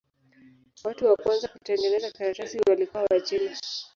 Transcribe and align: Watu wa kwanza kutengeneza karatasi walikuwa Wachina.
Watu 0.83 1.05
wa 1.05 1.15
kwanza 1.15 1.47
kutengeneza 1.47 2.11
karatasi 2.11 2.59
walikuwa 2.69 3.03
Wachina. 3.11 3.57